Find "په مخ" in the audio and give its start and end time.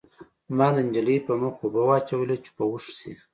1.27-1.55